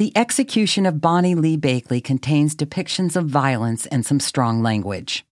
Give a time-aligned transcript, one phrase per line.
[0.00, 5.26] The execution of Bonnie Lee Bakley contains depictions of violence and some strong language.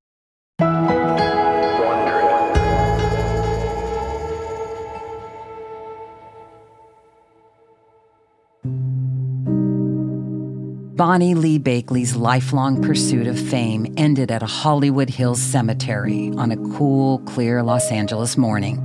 [10.99, 16.59] Bonnie Lee Bakley's lifelong pursuit of fame ended at a Hollywood Hills cemetery on a
[16.77, 18.77] cool, clear Los Angeles morning.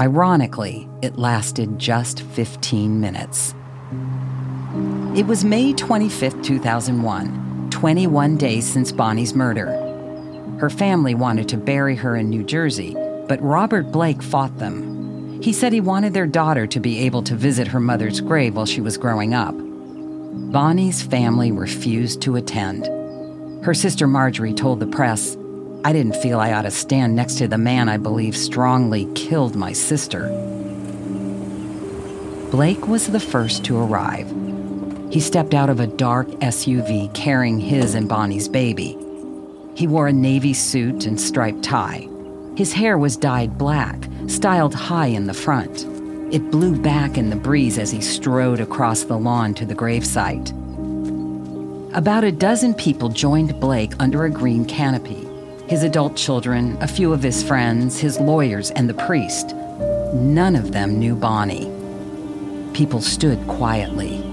[0.00, 3.54] Ironically, it lasted just 15 minutes.
[5.14, 9.66] It was May 25, 2001, 21 days since Bonnie's murder.
[10.58, 12.96] Her family wanted to bury her in New Jersey,
[13.28, 15.38] but Robert Blake fought them.
[15.42, 18.64] He said he wanted their daughter to be able to visit her mother's grave while
[18.64, 19.54] she was growing up.
[19.54, 22.86] Bonnie's family refused to attend.
[23.62, 25.36] Her sister Marjorie told the press,
[25.84, 29.56] I didn't feel I ought to stand next to the man I believe strongly killed
[29.56, 30.28] my sister.
[32.50, 34.41] Blake was the first to arrive.
[35.12, 38.96] He stepped out of a dark SUV carrying his and Bonnie's baby.
[39.74, 42.08] He wore a navy suit and striped tie.
[42.56, 45.84] His hair was dyed black, styled high in the front.
[46.32, 50.50] It blew back in the breeze as he strode across the lawn to the gravesite.
[51.94, 55.28] About a dozen people joined Blake under a green canopy
[55.68, 59.54] his adult children, a few of his friends, his lawyers, and the priest.
[60.14, 61.70] None of them knew Bonnie.
[62.74, 64.31] People stood quietly.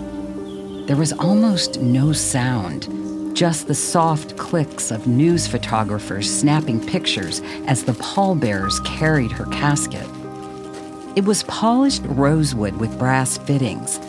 [0.89, 7.83] There was almost no sound, just the soft clicks of news photographers snapping pictures as
[7.83, 10.09] the pallbearers carried her casket.
[11.15, 13.99] It was polished rosewood with brass fittings.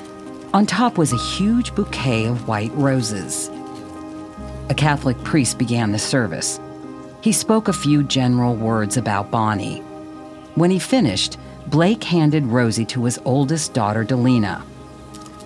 [0.55, 3.51] On top was a huge bouquet of white roses.
[4.71, 6.59] A Catholic priest began the service.
[7.21, 9.81] He spoke a few general words about Bonnie.
[10.55, 14.63] When he finished, Blake handed Rosie to his oldest daughter, Delinah.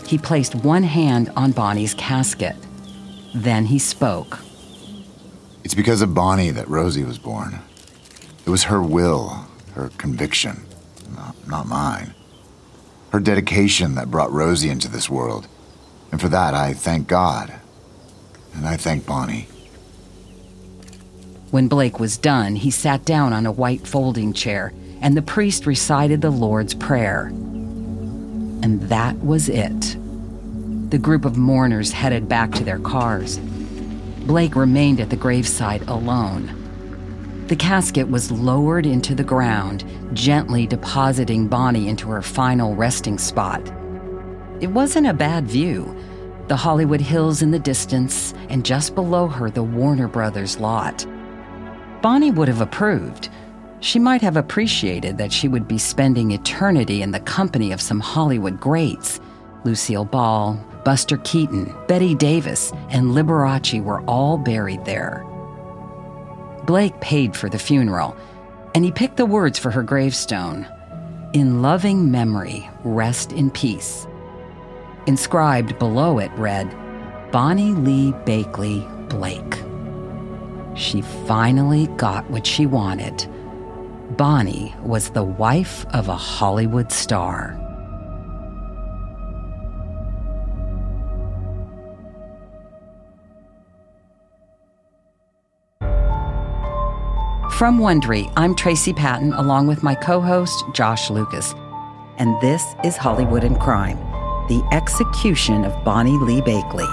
[0.07, 2.57] He placed one hand on Bonnie's casket.
[3.35, 4.39] Then he spoke.
[5.65, 7.61] It's because of Bonnie that Rosie was born.
[8.47, 10.67] It was her will, her conviction
[11.15, 12.15] not, not mine.
[13.11, 15.47] Her dedication that brought Rosie into this world.
[16.11, 17.53] And for that, I thank God.
[18.55, 19.49] And I thank Bonnie.
[21.51, 25.67] When Blake was done, he sat down on a white folding chair, and the priest
[25.67, 27.33] recited the Lord's Prayer.
[28.63, 29.97] And that was it.
[30.91, 33.39] The group of mourners headed back to their cars.
[34.27, 36.61] Blake remained at the graveside alone.
[37.49, 43.61] The casket was lowered into the ground, gently depositing Bonnie into her final resting spot.
[44.61, 45.95] It wasn't a bad view.
[46.49, 51.07] The Hollywood Hills in the distance, and just below her, the Warner Brothers lot.
[52.01, 53.29] Bonnie would have approved.
[53.85, 58.01] She might have appreciated that she would be spending eternity in the company of some
[58.01, 59.21] Hollywood greats.
[59.65, 60.55] Lucille Ball,
[60.87, 65.23] Buster Keaton, Bette Davis, and Liberace were all buried there.
[66.65, 68.17] Blake paid for the funeral,
[68.75, 70.67] and he picked the words for her gravestone
[71.35, 74.07] In loving memory, rest in peace.
[75.07, 76.75] Inscribed below it read,
[77.31, 78.81] Bonnie Lee Bakley
[79.11, 79.61] Blake.
[80.75, 83.29] She finally got what she wanted.
[84.11, 87.59] Bonnie was the wife of a Hollywood star.
[97.51, 101.55] From Wondery, I'm Tracy Pattin along with my co host, Josh Lucas.
[102.19, 103.97] And this is Hollywood and Crime
[104.49, 106.91] The Execution of Bonnie Lee Bakley.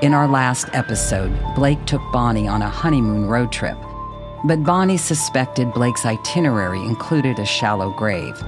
[0.00, 3.76] In our last episode, Blake took Bonnie on a honeymoon road trip.
[4.48, 8.42] But Bonnie suspected Blake's itinerary included a shallow grave.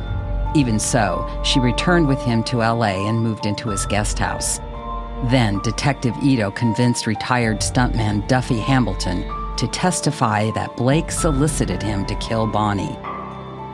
[0.55, 4.61] Even so, she returned with him to LA and moved into his guest house.
[5.25, 12.15] Then, Detective Ito convinced retired stuntman Duffy Hambleton to testify that Blake solicited him to
[12.15, 12.97] kill Bonnie.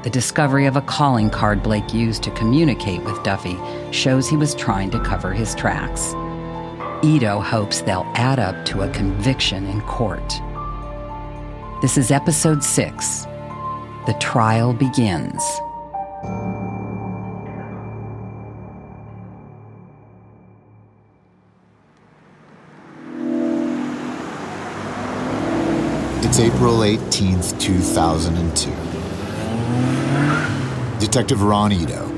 [0.02, 3.56] The discovery of a calling card Blake used to communicate with Duffy
[3.92, 6.12] shows he was trying to cover his tracks.
[7.04, 10.40] Ito hopes they'll add up to a conviction in court.
[11.82, 13.24] This is episode six
[14.06, 15.42] The Trial Begins.
[26.24, 28.70] It's April 18th, 2002.
[30.98, 32.08] Detective Ron Ito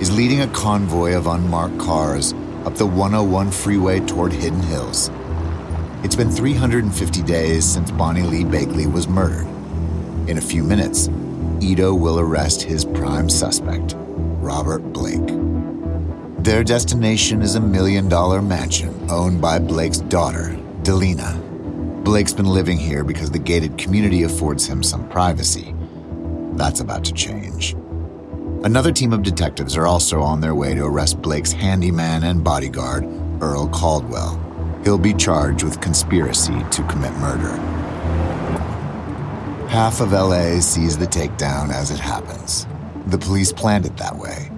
[0.00, 2.32] is leading a convoy of unmarked cars
[2.64, 5.10] up the 101 freeway toward Hidden Hills.
[6.04, 9.46] It's been 350 days since Bonnie Lee Bakley was murdered.
[10.28, 11.08] In a few minutes,
[11.60, 15.24] Ito will arrest his prime suspect, Robert Blake.
[16.42, 22.02] Their destination is a million dollar mansion owned by Blake's daughter, Delinah.
[22.02, 25.72] Blake's been living here because the gated community affords him some privacy.
[26.54, 27.74] That's about to change.
[28.64, 33.04] Another team of detectives are also on their way to arrest Blake's handyman and bodyguard,
[33.40, 34.41] Earl Caldwell.
[34.84, 37.52] He'll be charged with conspiracy to commit murder.
[39.68, 42.66] Half of LA sees the takedown as it happens.
[43.06, 44.50] The police planned it that way.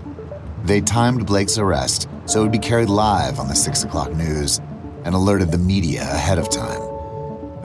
[0.65, 4.61] They timed Blake's arrest so it would be carried live on the 6 o'clock news
[5.05, 6.81] and alerted the media ahead of time.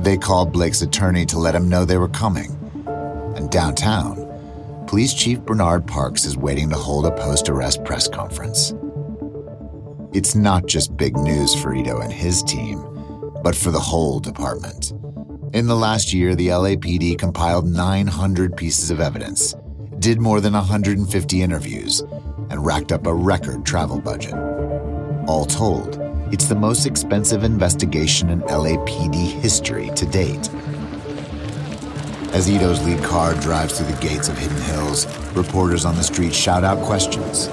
[0.03, 2.57] They called Blake's attorney to let him know they were coming.
[3.35, 4.25] And downtown,
[4.87, 8.73] Police Chief Bernard Parks is waiting to hold a post arrest press conference.
[10.11, 12.83] It's not just big news for Ito and his team,
[13.43, 14.91] but for the whole department.
[15.53, 19.53] In the last year, the LAPD compiled 900 pieces of evidence,
[19.99, 21.99] did more than 150 interviews,
[22.49, 24.33] and racked up a record travel budget.
[25.27, 25.99] All told,
[26.33, 30.49] it's the most expensive investigation in LAPD history to date.
[32.33, 35.05] As Ito's lead car drives through the gates of Hidden Hills,
[35.35, 37.45] reporters on the street shout out questions.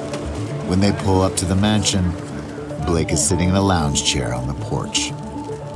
[0.69, 2.11] When they pull up to the mansion,
[2.87, 5.13] Blake is sitting in a lounge chair on the porch.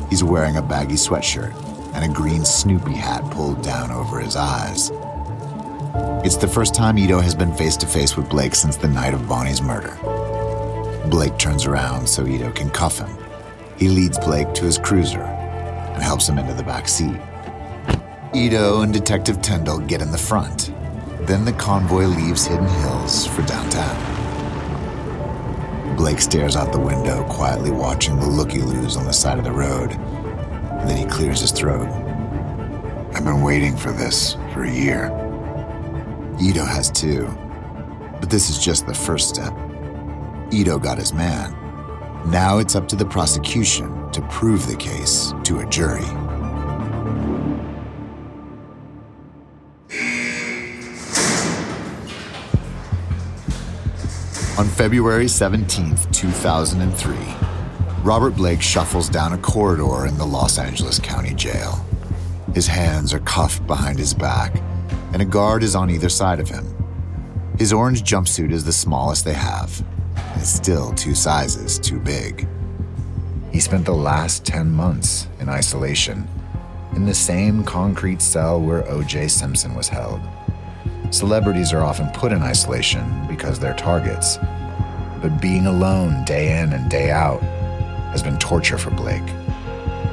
[0.08, 1.52] He's wearing a baggy sweatshirt
[1.92, 4.92] and a green Snoopy hat pulled down over his eyes.
[6.24, 9.12] It's the first time Ito has been face to face with Blake since the night
[9.12, 9.98] of Bonnie's murder.
[11.10, 13.10] Blake turns around so Ito can cuff him.
[13.76, 17.20] He leads Blake to his cruiser and helps him into the back seat.
[18.32, 20.72] Ito and Detective Tyndall get in the front.
[21.22, 24.09] Then the convoy leaves Hidden Hills for downtown.
[26.00, 29.52] Blake stares out the window, quietly watching the looky loos on the side of the
[29.52, 29.90] road.
[30.86, 31.86] Then he clears his throat.
[33.12, 35.08] I've been waiting for this for a year.
[36.40, 37.26] Ito has too.
[38.18, 39.52] But this is just the first step.
[40.50, 41.52] Ito got his man.
[42.30, 46.06] Now it's up to the prosecution to prove the case to a jury.
[54.60, 57.16] On February 17, 2003,
[58.02, 61.82] Robert Blake shuffles down a corridor in the Los Angeles County Jail.
[62.52, 64.60] His hands are cuffed behind his back,
[65.14, 66.66] and a guard is on either side of him.
[67.58, 69.82] His orange jumpsuit is the smallest they have,
[70.14, 72.46] and it's still two sizes too big.
[73.52, 76.28] He spent the last 10 months in isolation,
[76.94, 79.28] in the same concrete cell where O.J.
[79.28, 80.20] Simpson was held.
[81.10, 84.38] Celebrities are often put in isolation because they're targets.
[85.20, 87.40] But being alone day in and day out
[88.12, 89.28] has been torture for Blake.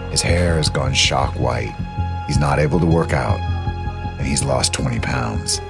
[0.09, 1.75] His hair has gone shock white.
[2.25, 3.39] He's not able to work out,
[4.17, 5.61] and he's lost 20 pounds.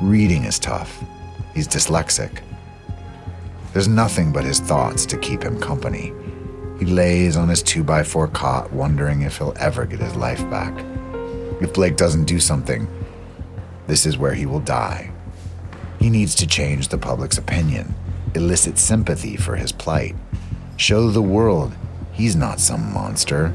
[0.00, 1.04] Reading is tough.
[1.54, 2.40] He's dyslexic.
[3.72, 6.12] There's nothing but his thoughts to keep him company.
[6.80, 10.74] He lays on his 2x4 cot, wondering if he'll ever get his life back.
[11.60, 12.88] If Blake doesn't do something,
[13.88, 15.10] this is where he will die.
[15.98, 17.94] He needs to change the public's opinion,
[18.34, 20.14] elicit sympathy for his plight,
[20.76, 21.74] show the world
[22.12, 23.54] he's not some monster.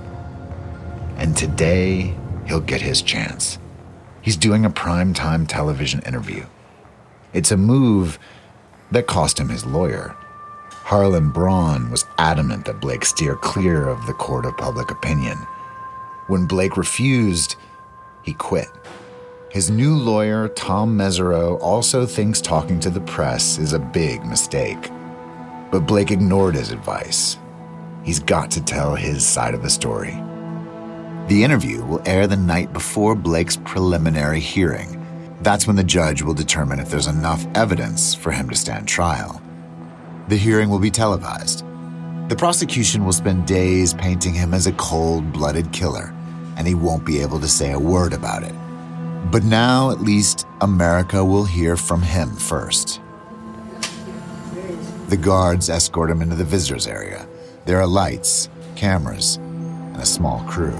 [1.17, 2.15] And today,
[2.47, 3.59] he'll get his chance.
[4.21, 6.45] He's doing a primetime television interview.
[7.31, 8.17] It's a move
[8.91, 10.15] that cost him his lawyer.
[10.71, 15.37] Harlan Braun was adamant that Blake steer clear of the court of public opinion.
[16.27, 17.55] When Blake refused,
[18.23, 18.67] he quit.
[19.53, 24.89] His new lawyer, Tom Mesereau, also thinks talking to the press is a big mistake.
[25.69, 27.37] But Blake ignored his advice.
[28.01, 30.19] He's got to tell his side of the story.
[31.27, 35.05] The interview will air the night before Blake's preliminary hearing.
[35.43, 39.39] That's when the judge will determine if there's enough evidence for him to stand trial.
[40.29, 41.63] The hearing will be televised.
[42.27, 46.11] The prosecution will spend days painting him as a cold blooded killer,
[46.57, 48.55] and he won't be able to say a word about it.
[49.31, 53.01] But now, at least, America will hear from him first.
[55.07, 57.27] The guards escort him into the visitors area.
[57.65, 60.77] There are lights, cameras, and a small crew.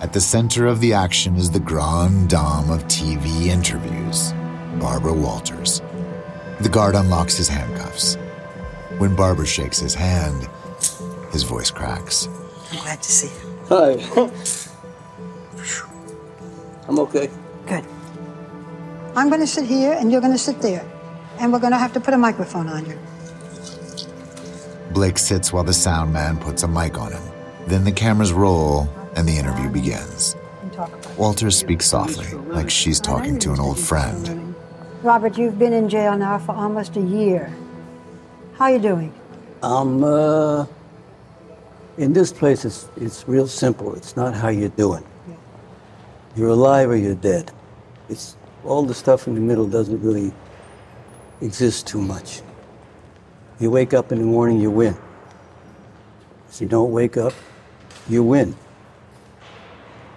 [0.00, 4.32] At the center of the action is the grande dame of TV interviews,
[4.78, 5.80] Barbara Walters.
[6.60, 8.16] The guard unlocks his handcuffs.
[8.98, 10.48] When Barbara shakes his hand,
[11.32, 12.28] his voice cracks.
[12.72, 13.58] I'm glad to see you.
[13.68, 14.72] Hi.
[16.88, 17.30] I'm okay.
[17.66, 17.84] Good.
[19.16, 20.86] I'm going to sit here and you're going to sit there.
[21.38, 22.98] And we're going to have to put a microphone on you.
[24.92, 27.22] Blake sits while the sound man puts a mic on him.
[27.66, 30.36] Then the cameras roll and the interview begins.
[31.18, 34.54] Walters speaks softly, like she's talking to an old friend.
[35.02, 37.54] Robert, you've been in jail now for almost a year.
[38.54, 39.14] How are you doing?
[39.62, 40.66] Um, uh,
[41.98, 43.94] in this place, it's, it's real simple.
[43.94, 45.04] It's not how you're doing.
[46.36, 47.50] You're alive or you're dead.
[48.08, 50.32] It's all the stuff in the middle doesn't really
[51.40, 52.42] exist too much.
[53.58, 54.96] You wake up in the morning, you win.
[56.48, 57.32] If you don't wake up,
[58.08, 58.54] you win.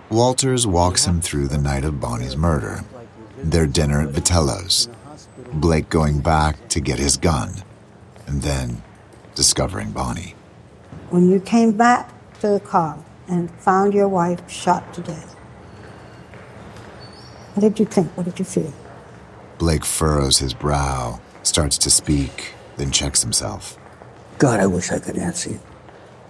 [0.10, 2.84] Walters walks him through the night of Bonnie's murder,
[3.38, 4.90] their dinner at Vitello's,
[5.54, 7.64] Blake going back to get his gun,
[8.28, 8.82] and then
[9.36, 10.36] discovering Bonnie.
[11.10, 15.36] When you came back to the car and found your wife shot to death,
[17.60, 18.16] what did you think?
[18.16, 18.74] What did you feel?
[19.58, 23.78] Blake furrows his brow, starts to speak, then checks himself.
[24.38, 25.60] God, I wish I could answer you.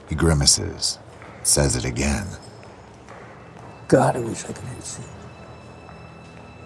[0.07, 0.98] He grimaces,
[1.43, 2.25] says it again.
[3.88, 5.93] God, I wish I could answer you.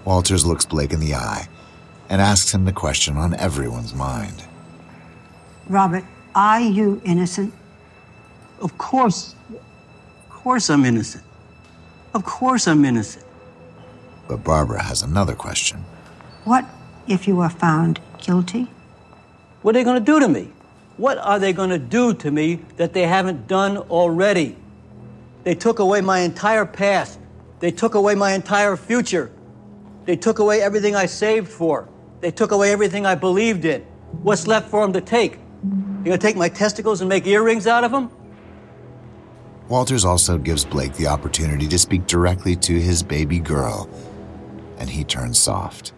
[0.05, 1.49] Walters looks Blake in the eye
[2.07, 4.45] and asks him the question on everyone's mind.
[5.67, 6.05] Robert,
[6.35, 7.53] are you innocent?
[8.61, 9.35] Of course.
[9.51, 11.25] Of course I'm innocent.
[12.13, 13.22] Of course I'm innocent.
[14.27, 15.85] But Barbara has another question.
[16.43, 16.65] What
[17.07, 18.67] if you are found guilty?
[19.61, 20.49] What are they going to do to me?
[20.97, 24.55] What are they going to do to me that they haven't done already?
[25.43, 27.19] They took away my entire past.
[27.59, 29.31] They took away my entire future.
[30.05, 31.87] They took away everything I saved for.
[32.21, 33.81] They took away everything I believed in.
[34.21, 35.39] What's left for them to take?
[35.63, 38.11] You gonna take my testicles and make earrings out of them?
[39.69, 43.89] Walters also gives Blake the opportunity to speak directly to his baby girl,
[44.83, 45.93] and he turns soft.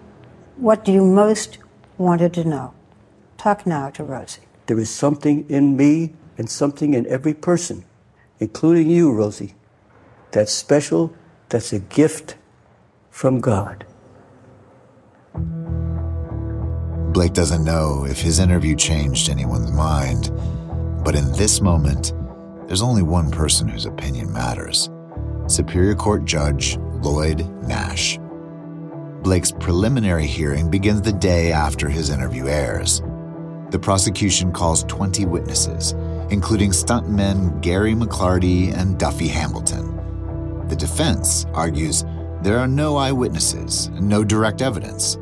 [0.57, 1.57] What do you most
[1.97, 2.75] wanted to know?
[3.35, 4.43] Talk now to Rosie.
[4.67, 7.83] There is something in me and something in every person,
[8.39, 9.55] including you, Rosie,
[10.31, 11.15] that's special,
[11.49, 12.35] that's a gift
[13.09, 13.87] from God.
[17.11, 20.29] Blake doesn't know if his interview changed anyone's mind,
[21.03, 22.13] but in this moment,
[22.67, 24.91] there's only one person whose opinion matters
[25.47, 28.19] Superior Court Judge Lloyd Nash.
[29.25, 33.01] Blake's preliminary hearing begins the day after his interview airs.
[33.71, 35.93] The prosecution calls 20 witnesses,
[36.29, 40.67] including stuntmen Gary McLarty and Duffy Hambleton.
[40.67, 42.05] The defense argues
[42.43, 45.17] there are no eyewitnesses and no direct evidence.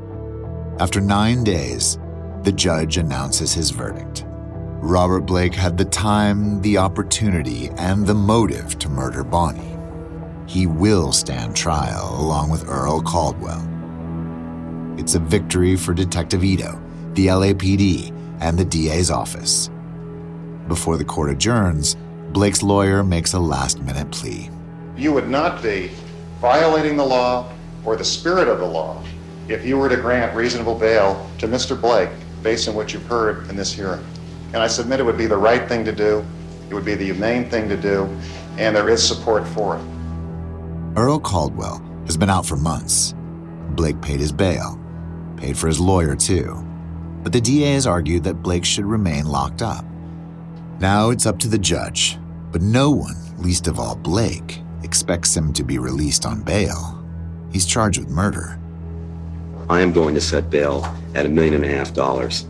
[0.81, 1.97] After nine days,
[2.41, 4.25] the judge announces his verdict.
[4.81, 9.77] Robert Blake had the time, the opportunity, and the motive to murder Bonnie.
[10.45, 13.69] He will stand trial along with Earl Caldwell.
[14.97, 16.79] It's a victory for Detective Ito,
[17.13, 19.69] the LAPD, and the DA's office.
[20.67, 21.97] Before the court adjourns,
[22.31, 24.49] Blake's lawyer makes a last minute plea.
[24.95, 25.91] You would not be
[26.39, 27.51] violating the law
[27.83, 29.03] or the spirit of the law
[29.47, 31.79] if you were to grant reasonable bail to Mr.
[31.79, 32.09] Blake
[32.41, 34.03] based on what you've heard in this hearing.
[34.53, 36.23] And I submit it would be the right thing to do,
[36.69, 38.03] it would be the humane thing to do,
[38.57, 39.83] and there is support for it.
[40.95, 43.15] Earl Caldwell has been out for months.
[43.71, 44.79] Blake paid his bail,
[45.43, 46.55] paid for his lawyer too.
[47.21, 49.83] But the DA has argued that Blake should remain locked up.
[50.79, 52.17] Now it's up to the judge,
[52.51, 57.03] but no one, least of all Blake, expects him to be released on bail.
[57.51, 58.57] He's charged with murder.
[59.69, 62.45] I am going to set bail at a million and a half dollars.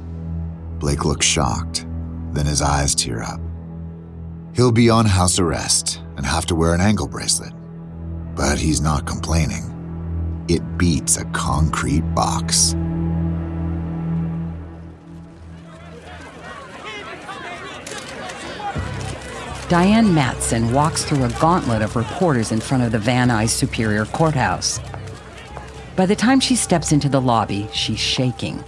[0.77, 1.88] Blake looks shocked,
[2.31, 3.39] then his eyes tear up.
[4.55, 7.53] He'll be on house arrest and have to wear an ankle bracelet.
[8.35, 9.73] But he's not complaining.
[10.50, 12.75] It beats a concrete box.
[19.69, 24.05] Diane Matson walks through a gauntlet of reporters in front of the Van Nuys Superior
[24.05, 24.79] Courthouse.
[25.95, 28.63] By the time she steps into the lobby, she's shaking.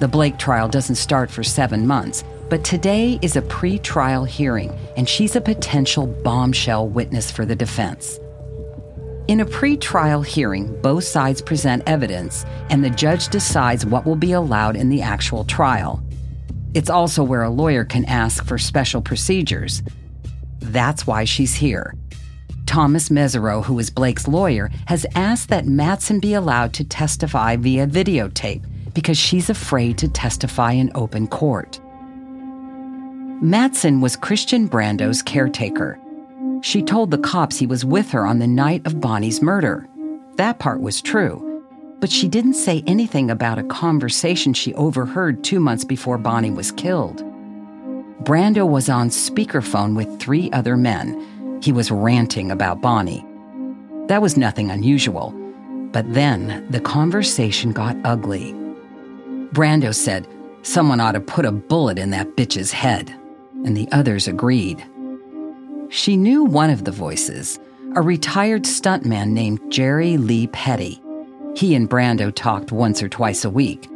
[0.00, 4.76] The Blake trial doesn't start for seven months, but today is a pre trial hearing,
[4.96, 8.18] and she's a potential bombshell witness for the defense.
[9.26, 14.16] In a pre trial hearing, both sides present evidence, and the judge decides what will
[14.16, 16.02] be allowed in the actual trial.
[16.74, 19.82] It's also where a lawyer can ask for special procedures.
[20.60, 21.94] That's why she's here.
[22.66, 27.86] Thomas Mesereau, who is Blake's lawyer, has asked that Matson be allowed to testify via
[27.86, 31.80] videotape because she's afraid to testify in open court.
[33.40, 35.98] Matson was Christian Brando's caretaker.
[36.64, 39.86] She told the cops he was with her on the night of Bonnie's murder.
[40.36, 41.62] That part was true,
[42.00, 46.72] but she didn't say anything about a conversation she overheard two months before Bonnie was
[46.72, 47.22] killed.
[48.24, 51.60] Brando was on speakerphone with three other men.
[51.62, 53.26] He was ranting about Bonnie.
[54.06, 55.32] That was nothing unusual.
[55.92, 58.54] But then the conversation got ugly.
[59.52, 60.26] Brando said,
[60.62, 63.14] Someone ought to put a bullet in that bitch's head.
[63.66, 64.82] And the others agreed.
[65.88, 67.58] She knew one of the voices,
[67.94, 71.00] a retired stuntman named Jerry Lee Petty.
[71.54, 73.88] He and Brando talked once or twice a week.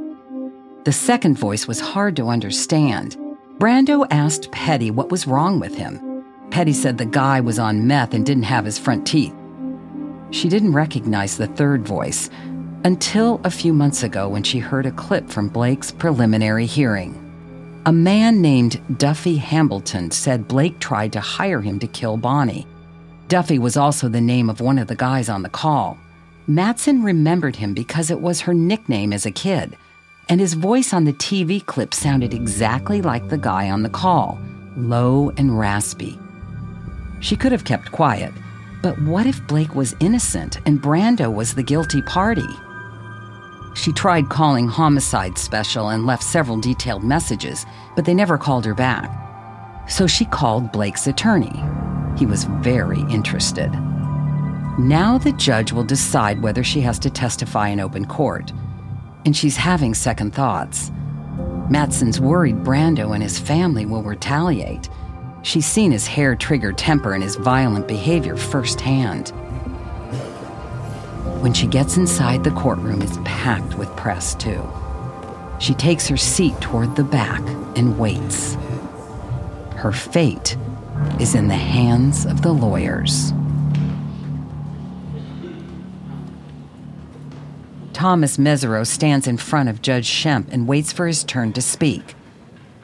[0.84, 3.16] The second voice was hard to understand.
[3.58, 6.24] Brando asked Petty what was wrong with him.
[6.50, 9.34] Petty said the guy was on meth and didn't have his front teeth.
[10.30, 12.30] She didn't recognize the third voice
[12.84, 17.27] until a few months ago when she heard a clip from Blake's preliminary hearing.
[17.88, 22.66] A man named Duffy Hambleton said Blake tried to hire him to kill Bonnie.
[23.28, 25.96] Duffy was also the name of one of the guys on the call.
[26.46, 29.74] Matson remembered him because it was her nickname as a kid,
[30.28, 34.38] and his voice on the TV clip sounded exactly like the guy on the call
[34.76, 36.18] low and raspy.
[37.20, 38.34] She could have kept quiet,
[38.82, 42.50] but what if Blake was innocent and Brando was the guilty party?
[43.78, 48.74] She tried calling Homicide Special and left several detailed messages, but they never called her
[48.74, 49.08] back.
[49.88, 51.62] So she called Blake's attorney.
[52.18, 53.70] He was very interested.
[54.80, 58.52] Now the judge will decide whether she has to testify in open court
[59.24, 60.90] and she's having second thoughts.
[61.70, 64.88] Matson's worried Brando and his family will retaliate.
[65.42, 69.32] She's seen his hair trigger temper and his violent behavior firsthand.
[71.40, 74.62] When she gets inside, the courtroom is packed with press, too.
[75.60, 77.40] She takes her seat toward the back
[77.76, 78.56] and waits.
[79.76, 80.56] Her fate
[81.20, 83.32] is in the hands of the lawyers.
[87.92, 92.14] Thomas Mesereau stands in front of Judge Schempp and waits for his turn to speak.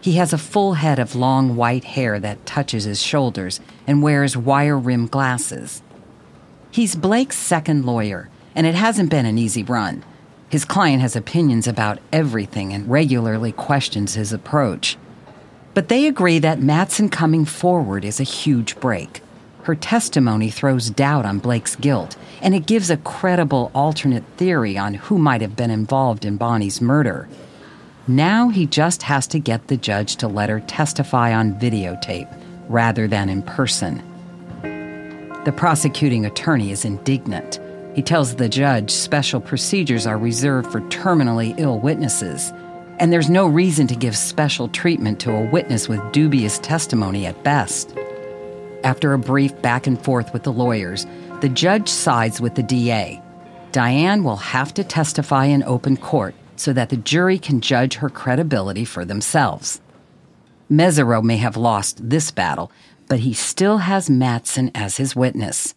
[0.01, 4.37] He has a full head of long white hair that touches his shoulders and wears
[4.37, 5.83] wire rimmed glasses.
[6.71, 10.05] He's Blake's second lawyer, and it hasn't been an easy run.
[10.49, 14.97] His client has opinions about everything and regularly questions his approach.
[15.75, 19.21] But they agree that Matson coming forward is a huge break.
[19.65, 24.95] Her testimony throws doubt on Blake's guilt, and it gives a credible alternate theory on
[24.95, 27.29] who might have been involved in Bonnie's murder.
[28.07, 32.33] Now he just has to get the judge to let her testify on videotape
[32.69, 34.03] rather than in person.
[35.45, 37.59] The prosecuting attorney is indignant.
[37.95, 42.53] He tells the judge special procedures are reserved for terminally ill witnesses,
[42.99, 47.43] and there's no reason to give special treatment to a witness with dubious testimony at
[47.45, 47.97] best.
[48.83, 51.07] After a brief back and forth with the lawyers,
[51.41, 53.23] the judge sides with the DA.
[53.71, 58.09] Diane will have to testify in open court so that the jury can judge her
[58.09, 59.81] credibility for themselves.
[60.71, 62.73] Mesereau may have lost this battle,
[63.09, 65.75] but he still has Matson as his witness.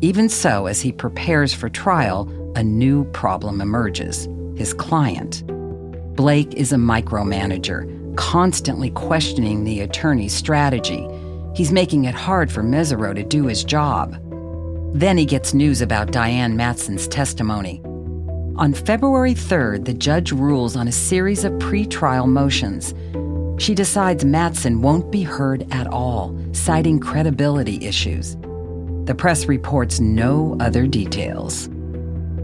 [0.00, 5.44] Even so, as he prepares for trial, a new problem emerges his client.
[6.14, 11.06] Blake is a micromanager constantly questioning the attorney's strategy.
[11.54, 14.16] He's making it hard for Mesereau to do his job.
[14.92, 17.80] Then he gets news about Diane Matson's testimony.
[18.56, 22.92] On February 3rd, the judge rules on a series of pretrial motions.
[23.62, 28.36] She decides Matson won't be heard at all, citing credibility issues.
[29.08, 31.70] The press reports no other details.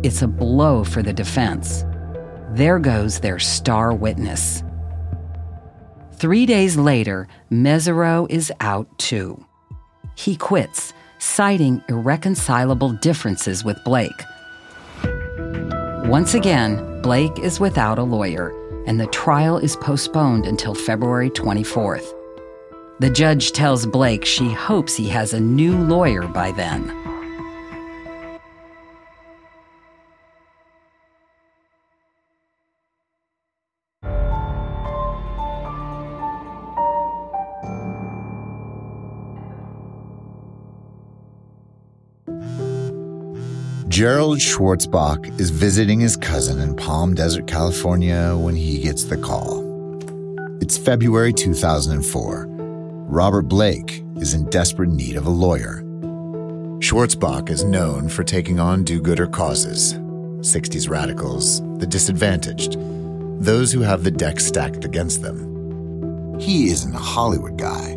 [0.03, 1.85] It's a blow for the defense.
[2.53, 4.63] There goes their star witness.
[6.15, 9.45] Three days later, Mesereau is out too.
[10.15, 14.23] He quits, citing irreconcilable differences with Blake.
[16.07, 18.55] Once again, Blake is without a lawyer,
[18.87, 22.24] and the trial is postponed until February 24th.
[23.01, 26.93] The judge tells Blake she hopes he has a new lawyer by then.
[43.89, 49.63] Gerald Schwartzbach is visiting his cousin in Palm Desert, California when he gets the call.
[50.61, 52.54] It's February 2004.
[53.15, 55.83] Robert Blake is in desperate need of a lawyer.
[56.81, 62.77] Schwartzbach is known for taking on do gooder causes 60s radicals, the disadvantaged,
[63.41, 66.41] those who have the deck stacked against them.
[66.41, 67.95] He isn't a Hollywood guy,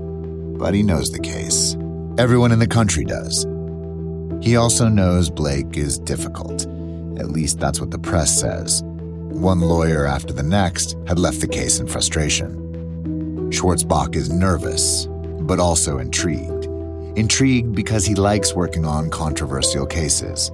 [0.59, 1.75] but he knows the case.
[2.19, 3.43] Everyone in the country does.
[4.39, 6.67] He also knows Blake is difficult.
[7.17, 8.83] At least that's what the press says.
[8.83, 12.66] One lawyer after the next had left the case in frustration.
[13.49, 15.07] Schwartzbach is nervous,
[15.41, 16.65] but also intrigued.
[17.17, 20.51] Intrigued because he likes working on controversial cases,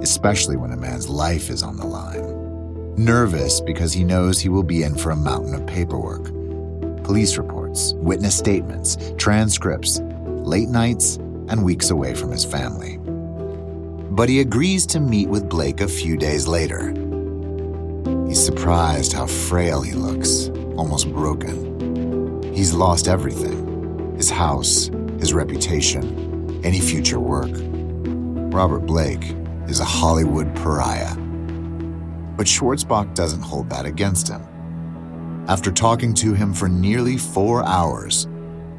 [0.00, 2.40] especially when a man's life is on the line.
[2.96, 6.30] nervous because he knows he will be in for a mountain of paperwork
[7.04, 11.16] police reports, witness statements, transcripts, late nights,
[11.48, 12.98] and weeks away from his family.
[14.10, 16.92] But he agrees to meet with Blake a few days later.
[18.26, 21.73] He's surprised how frail he looks, almost broken.
[22.54, 24.88] He's lost everything his house,
[25.18, 27.50] his reputation, any future work.
[28.54, 29.34] Robert Blake
[29.66, 31.16] is a Hollywood pariah.
[32.36, 34.40] But Schwartzbach doesn't hold that against him.
[35.48, 38.28] After talking to him for nearly four hours,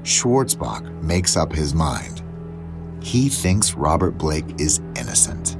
[0.04, 2.24] Schwartzbach makes up his mind.
[3.02, 5.58] He thinks Robert Blake is innocent.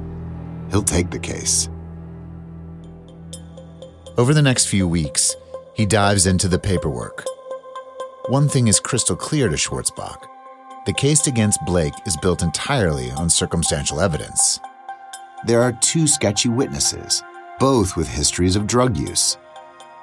[0.70, 1.68] He'll take the case.
[4.16, 5.36] Over the next few weeks,
[5.74, 7.26] he dives into the paperwork.
[8.28, 10.26] One thing is crystal clear to Schwartzbach
[10.86, 14.60] the case against Blake is built entirely on circumstantial evidence.
[15.44, 17.24] There are two sketchy witnesses,
[17.58, 19.36] both with histories of drug use.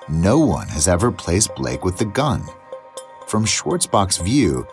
[0.09, 2.43] No one has ever placed Blake with the gun.
[3.27, 4.67] From Schwartzbach's view,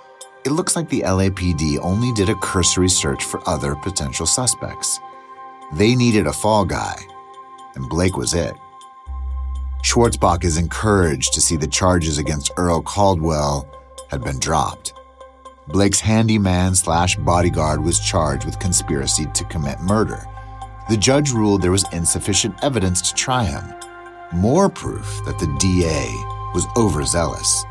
[0.44, 4.98] it looks like the LAPD only did a cursory search for other potential suspects.
[5.74, 6.96] They needed a fall guy,
[7.76, 8.54] and Blake was it.
[9.82, 13.68] Schwartzbach is encouraged to see the charges against Earl Caldwell
[14.08, 14.92] had been dropped.
[15.68, 20.24] Blake's handyman slash bodyguard was charged with conspiracy to commit murder.
[20.88, 23.64] The judge ruled there was insufficient evidence to try him.
[24.32, 26.06] More proof that the DA
[26.54, 27.64] was overzealous.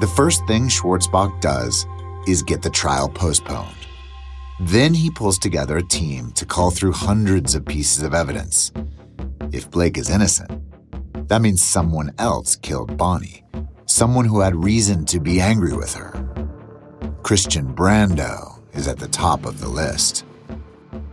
[0.00, 1.86] The first thing Schwartzbach does
[2.26, 3.76] is get the trial postponed.
[4.58, 8.72] Then he pulls together a team to call through hundreds of pieces of evidence.
[9.52, 10.50] If Blake is innocent,
[11.28, 13.44] that means someone else killed Bonnie,
[13.86, 16.12] someone who had reason to be angry with her.
[17.22, 20.24] Christian Brando is at the top of the list.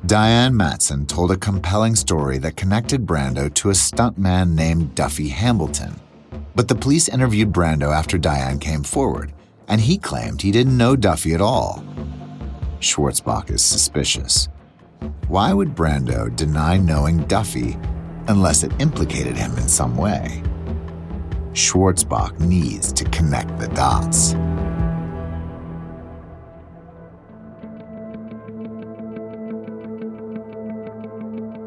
[0.05, 5.99] Diane Matson told a compelling story that connected Brando to a stuntman named Duffy Hambleton
[6.55, 9.33] but the police interviewed Brando after Diane came forward,
[9.67, 11.83] and he claimed he didn't know Duffy at all.
[12.79, 14.49] Schwartzbach is suspicious.
[15.27, 17.77] Why would Brando deny knowing Duffy
[18.27, 20.43] unless it implicated him in some way?
[21.53, 24.33] Schwartzbach needs to connect the dots.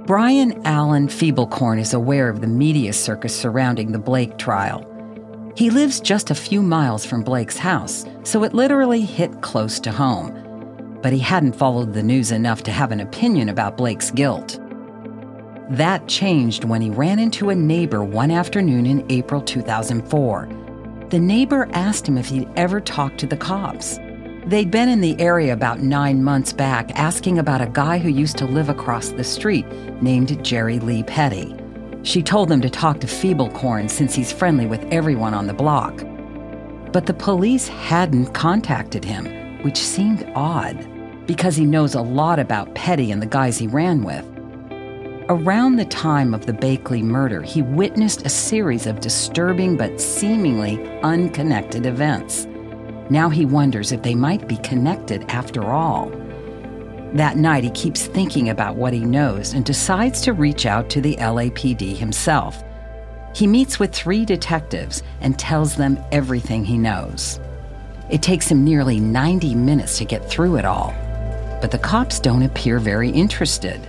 [0.06, 4.84] Brian Allen Feeblecorn is aware of the media circus surrounding the Blake trial.
[5.56, 9.90] He lives just a few miles from Blake's house, so it literally hit close to
[9.90, 10.98] home.
[11.02, 14.60] But he hadn't followed the news enough to have an opinion about Blake's guilt.
[15.70, 20.48] That changed when he ran into a neighbor one afternoon in April 2004.
[21.11, 23.98] The neighbor asked him if he'd ever talked to the cops.
[24.46, 28.37] They'd been in the area about nine months back asking about a guy who used
[28.38, 29.66] to live across the street
[30.00, 31.52] named Jerry Lee Petty.
[32.05, 36.05] She told them to talk to Feeblecorn since he's friendly with everyone on the block.
[36.92, 39.26] But the police hadn't contacted him,
[39.62, 40.87] which seemed odd
[41.26, 44.24] because he knows a lot about Petty and the guys he ran with.
[45.28, 50.80] Around the time of the Bakley murder, he witnessed a series of disturbing but seemingly
[51.00, 52.46] unconnected events.
[53.10, 56.10] Now he wonders if they might be connected after all.
[57.14, 61.00] That night, he keeps thinking about what he knows and decides to reach out to
[61.00, 62.62] the LAPD himself.
[63.34, 67.40] He meets with three detectives and tells them everything he knows.
[68.12, 70.94] It takes him nearly 90 minutes to get through it all,
[71.60, 73.80] but the cops don't appear very interested.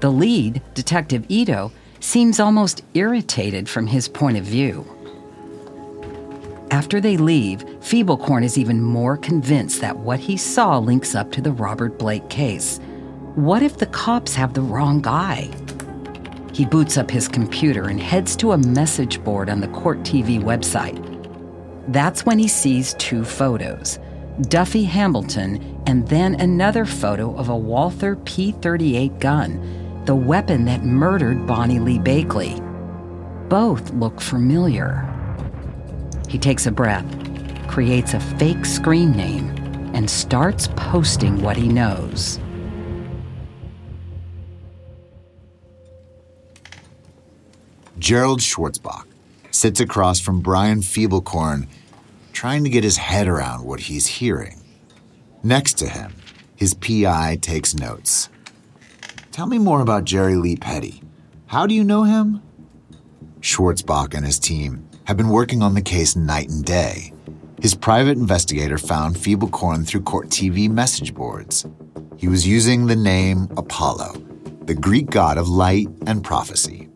[0.00, 4.86] The lead, Detective Ito, seems almost irritated from his point of view.
[6.70, 11.42] After they leave, Feeblecorn is even more convinced that what he saw links up to
[11.42, 12.78] the Robert Blake case.
[13.34, 15.50] What if the cops have the wrong guy?
[16.54, 20.40] He boots up his computer and heads to a message board on the Court TV
[20.40, 20.98] website.
[21.88, 23.98] That's when he sees two photos
[24.42, 30.84] Duffy Hambleton, and then another photo of a Walther P 38 gun, the weapon that
[30.84, 32.58] murdered Bonnie Lee Bakley.
[33.48, 35.06] Both look familiar.
[36.28, 37.06] He takes a breath,
[37.68, 39.48] creates a fake screen name,
[39.94, 42.38] and starts posting what he knows.
[47.98, 49.04] Gerald Schwartzbach
[49.50, 51.68] sits across from Brian Feeblecorn,
[52.32, 54.62] trying to get his head around what he's hearing.
[55.42, 56.14] Next to him,
[56.56, 58.30] his PI takes notes.
[59.32, 61.02] Tell me more about Jerry Lee Petty.
[61.46, 62.42] How do you know him?
[63.40, 67.12] Schwartzbach and his team have been working on the case night and day.
[67.62, 71.64] His private investigator found Feeblecorn through court TV message boards.
[72.16, 74.14] He was using the name Apollo,
[74.62, 76.88] the Greek god of light and prophecy.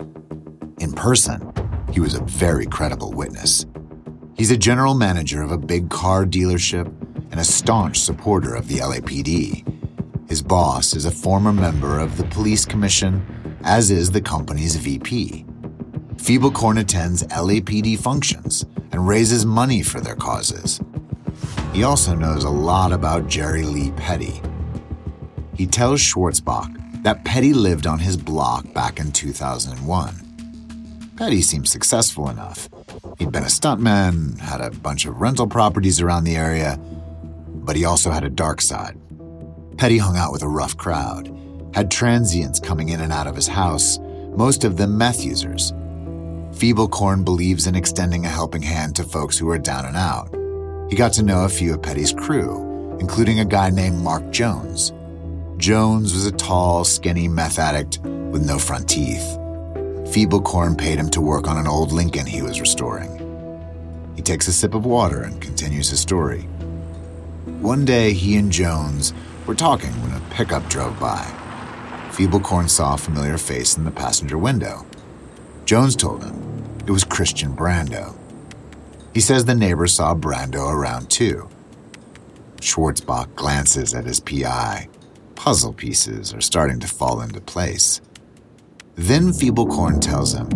[0.80, 1.52] In person,
[1.92, 3.64] he was a very credible witness.
[4.36, 6.86] He's a general manager of a big car dealership
[7.30, 9.83] and a staunch supporter of the LAPD.
[10.34, 13.24] His boss is a former member of the police commission,
[13.62, 15.46] as is the company's VP.
[16.16, 20.80] Feeblecorn attends LAPD functions and raises money for their causes.
[21.72, 24.42] He also knows a lot about Jerry Lee Petty.
[25.54, 31.12] He tells Schwartzbach that Petty lived on his block back in 2001.
[31.16, 32.68] Petty seemed successful enough.
[33.20, 36.76] He'd been a stuntman, had a bunch of rental properties around the area,
[37.46, 38.98] but he also had a dark side.
[39.76, 41.36] Petty hung out with a rough crowd,
[41.74, 43.98] had transients coming in and out of his house,
[44.36, 45.72] most of them meth users.
[46.52, 50.32] Feeblecorn believes in extending a helping hand to folks who are down and out.
[50.88, 54.92] He got to know a few of Petty's crew, including a guy named Mark Jones.
[55.56, 59.36] Jones was a tall, skinny meth addict with no front teeth.
[60.14, 63.10] Feeblecorn paid him to work on an old Lincoln he was restoring.
[64.14, 66.42] He takes a sip of water and continues his story.
[67.60, 69.12] One day, he and Jones
[69.46, 71.24] were talking when a pickup drove by.
[72.10, 74.86] Feeblecorn saw a familiar face in the passenger window.
[75.64, 78.16] Jones told him it was Christian Brando.
[79.12, 81.48] He says the neighbor saw Brando around too.
[82.60, 84.88] Schwartzbach glances at his PI.
[85.34, 88.00] Puzzle pieces are starting to fall into place.
[88.96, 90.48] Then Feeblecorn tells him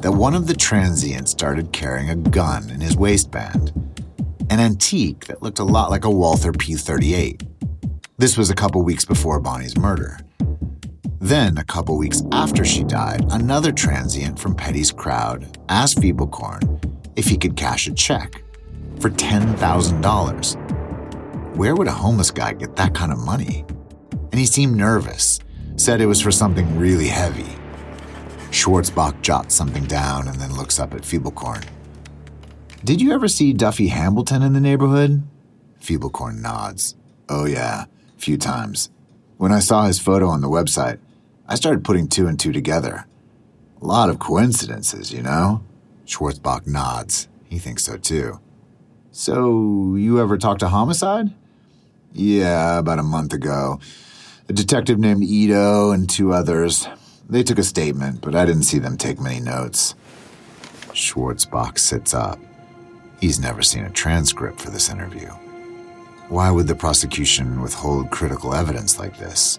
[0.00, 3.72] that one of the transients started carrying a gun in his waistband,
[4.48, 7.42] an antique that looked a lot like a Walther P 38.
[8.20, 10.18] This was a couple weeks before Bonnie's murder.
[11.20, 16.84] Then, a couple weeks after she died, another transient from Petty's crowd asked Feeblecorn
[17.16, 18.42] if he could cash a check
[18.98, 21.56] for $10,000.
[21.56, 23.64] Where would a homeless guy get that kind of money?
[24.32, 25.40] And he seemed nervous,
[25.76, 27.56] said it was for something really heavy.
[28.50, 31.64] Schwartzbach jots something down and then looks up at Feeblecorn.
[32.84, 35.22] Did you ever see Duffy Hambleton in the neighborhood?
[35.80, 36.96] Feeblecorn nods.
[37.30, 37.86] Oh, yeah,
[38.20, 38.90] few times.
[39.38, 40.98] When I saw his photo on the website,
[41.48, 43.06] I started putting two and two together.
[43.80, 45.64] A lot of coincidences, you know?
[46.06, 47.28] Schwartzbach nods.
[47.48, 48.40] He thinks so too.
[49.10, 51.32] So, you ever talked to Homicide?
[52.12, 53.80] Yeah, about a month ago.
[54.48, 56.86] A detective named Ito and two others.
[57.28, 59.94] They took a statement, but I didn't see them take many notes.
[60.92, 62.38] Schwartzbach sits up.
[63.20, 65.30] He's never seen a transcript for this interview.
[66.30, 69.58] Why would the prosecution withhold critical evidence like this?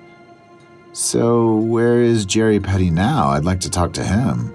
[0.94, 3.32] So, where is Jerry Petty now?
[3.32, 4.54] I'd like to talk to him.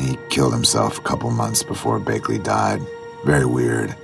[0.00, 2.80] He killed himself a couple months before Bakley died.
[3.26, 3.94] Very weird.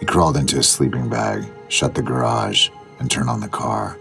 [0.00, 3.98] He crawled into his sleeping bag, shut the garage, and turned on the car.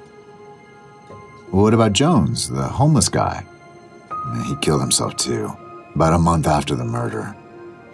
[1.51, 3.45] What about Jones, the homeless guy?
[4.47, 5.51] He killed himself too,
[5.95, 7.36] about a month after the murder.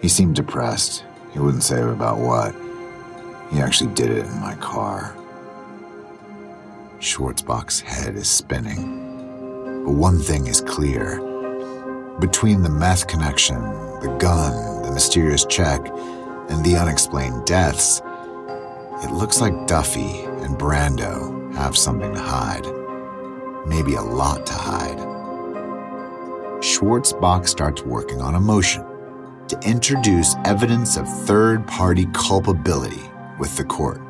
[0.00, 1.04] He seemed depressed.
[1.32, 2.54] He wouldn't say about what.
[3.52, 5.14] He actually did it in my car.
[7.00, 9.84] Schwartzbach's head is spinning.
[9.84, 11.18] But one thing is clear.
[12.18, 13.60] Between the meth connection,
[14.00, 15.86] the gun, the mysterious check,
[16.48, 18.00] and the unexplained deaths,
[19.02, 22.66] it looks like Duffy and Brando have something to hide.
[23.66, 24.98] Maybe a lot to hide.
[26.62, 28.82] Schwartzbach starts working on a motion
[29.48, 33.11] to introduce evidence of third party culpability
[33.42, 34.00] with the court.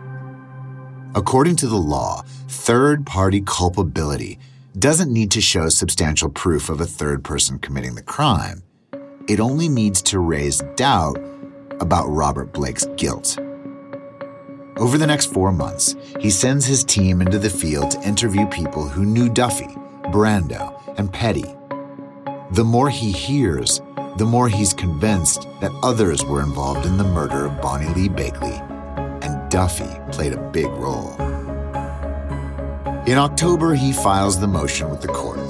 [1.14, 4.38] According to the law, third party culpability
[4.78, 8.62] doesn't need to show substantial proof of a third person committing the crime.
[9.28, 11.16] It only needs to raise doubt
[11.80, 13.38] about Robert Blake's guilt.
[14.76, 18.86] Over the next four months, he sends his team into the field to interview people
[18.86, 19.74] who knew Duffy,
[20.12, 21.54] Brando, and Petty.
[22.50, 23.80] The more he hears,
[24.18, 28.71] the more he's convinced that others were involved in the murder of Bonnie Lee Bakley,
[29.52, 31.12] Duffy played a big role.
[33.06, 35.40] In October, he files the motion with the court.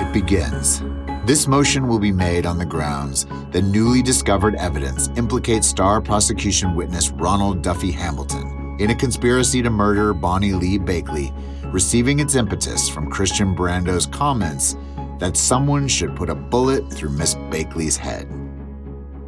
[0.00, 0.82] It begins.
[1.26, 6.74] This motion will be made on the grounds that newly discovered evidence implicates star prosecution
[6.74, 11.32] witness Ronald Duffy Hambleton in a conspiracy to murder Bonnie Lee Bakley,
[11.72, 14.74] receiving its impetus from Christian Brando's comments
[15.20, 18.26] that someone should put a bullet through Miss Bakley's head.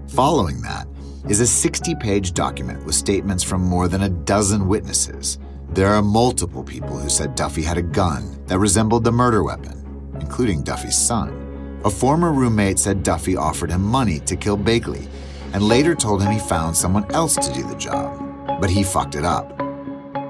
[0.09, 0.89] Following that
[1.29, 5.39] is a 60 page document with statements from more than a dozen witnesses.
[5.71, 10.11] There are multiple people who said Duffy had a gun that resembled the murder weapon,
[10.21, 11.81] including Duffy's son.
[11.85, 15.07] A former roommate said Duffy offered him money to kill Bakley
[15.53, 19.15] and later told him he found someone else to do the job, but he fucked
[19.15, 19.61] it up.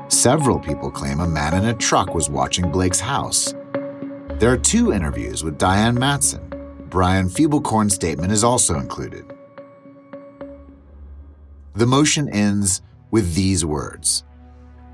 [0.09, 3.55] Several people claim a man in a truck was watching Blake's house.
[4.39, 6.53] There are two interviews with Diane Matson,
[6.93, 9.32] Brian Feeblecorn's statement is also included.
[11.75, 14.25] The motion ends with these words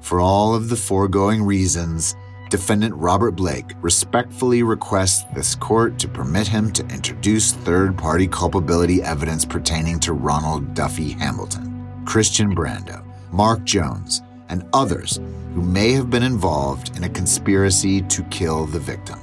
[0.01, 2.15] For all of the foregoing reasons,
[2.51, 9.03] defendant Robert Blake respectfully requests this court to permit him to introduce third party culpability
[9.03, 15.19] evidence pertaining to Ronald Duffy Hambleton, Christian Brando, Mark Jones, and others
[15.55, 19.19] who may have been involved in a conspiracy to kill the victim.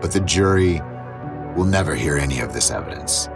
[0.00, 0.80] But the jury
[1.54, 3.28] will never hear any of this evidence.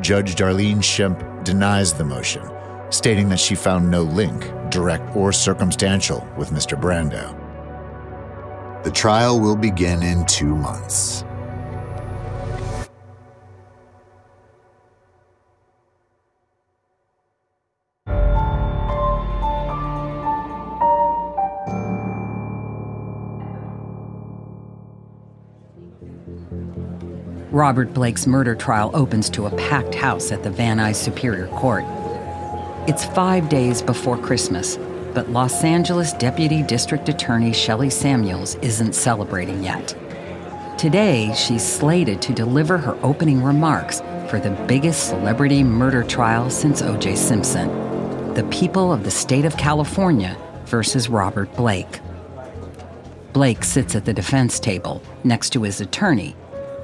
[0.00, 2.42] Judge Darlene Schempp denies the motion,
[2.90, 6.78] stating that she found no link, direct or circumstantial, with Mr.
[6.78, 7.40] Brando.
[8.84, 11.24] The trial will begin in two months.
[27.54, 31.84] Robert Blake's murder trial opens to a packed house at the Van Nuys Superior Court.
[32.88, 34.76] It's five days before Christmas,
[35.14, 39.96] but Los Angeles Deputy District Attorney Shelley Samuels isn't celebrating yet.
[40.76, 46.82] Today, she's slated to deliver her opening remarks for the biggest celebrity murder trial since
[46.82, 47.14] O.J.
[47.14, 47.68] Simpson
[48.34, 50.36] the people of the state of California
[50.66, 52.00] versus Robert Blake.
[53.32, 56.34] Blake sits at the defense table next to his attorney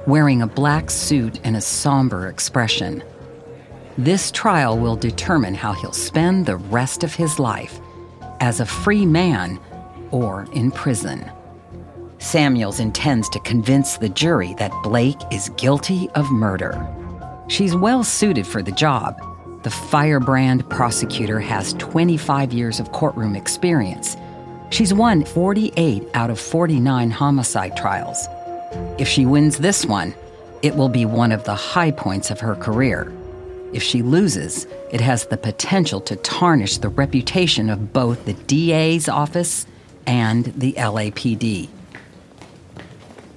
[0.07, 3.03] wearing a black suit and a somber expression.
[3.97, 7.79] This trial will determine how he'll spend the rest of his life
[8.39, 9.59] as a free man
[10.11, 11.29] or in prison.
[12.17, 16.87] Samuels intends to convince the jury that Blake is guilty of murder.
[17.47, 19.19] She's well suited for the job.
[19.63, 24.17] The firebrand prosecutor has 25 years of courtroom experience.
[24.69, 28.27] She's won 48 out of 49 homicide trials.
[28.97, 30.13] If she wins this one,
[30.61, 33.11] it will be one of the high points of her career.
[33.73, 39.07] If she loses, it has the potential to tarnish the reputation of both the DA's
[39.07, 39.65] office
[40.05, 41.69] and the LAPD.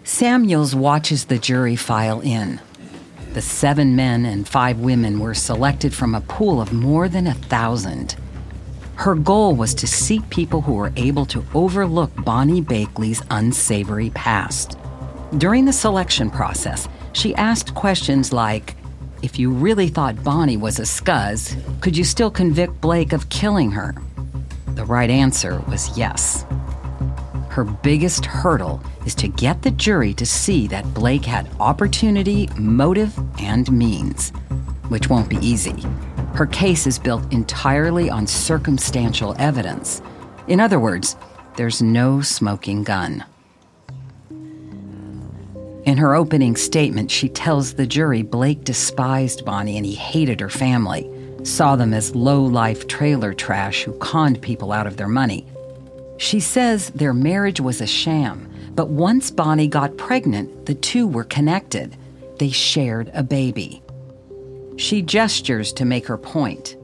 [0.02, 2.60] Samuels watches the jury file in.
[3.32, 7.34] The seven men and five women were selected from a pool of more than a
[7.34, 8.16] thousand.
[8.96, 14.78] Her goal was to seek people who were able to overlook Bonnie Bakley's unsavory past.
[15.38, 18.76] During the selection process, she asked questions like
[19.20, 23.72] If you really thought Bonnie was a scuzz, could you still convict Blake of killing
[23.72, 23.96] her?
[24.76, 26.44] The right answer was yes.
[27.48, 33.12] Her biggest hurdle is to get the jury to see that Blake had opportunity, motive,
[33.40, 34.30] and means,
[34.88, 35.84] which won't be easy.
[36.34, 40.00] Her case is built entirely on circumstantial evidence.
[40.46, 41.16] In other words,
[41.56, 43.24] there's no smoking gun.
[45.86, 50.48] In her opening statement, she tells the jury Blake despised Bonnie and he hated her
[50.48, 51.10] family,
[51.42, 55.46] saw them as low life trailer trash who conned people out of their money.
[56.16, 61.24] She says their marriage was a sham, but once Bonnie got pregnant, the two were
[61.24, 61.96] connected.
[62.38, 63.82] They shared a baby.
[64.76, 66.76] She gestures to make her point.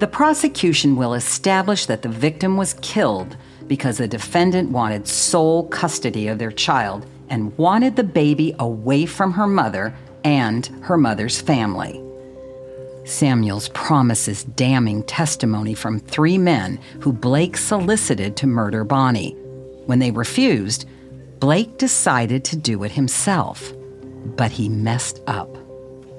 [0.00, 6.28] The prosecution will establish that the victim was killed because the defendant wanted sole custody
[6.28, 12.02] of their child and wanted the baby away from her mother and her mother's family.
[13.04, 19.32] Samuels promises damning testimony from three men who Blake solicited to murder Bonnie.
[19.86, 20.86] When they refused,
[21.40, 23.72] Blake decided to do it himself.
[24.36, 25.56] But he messed up.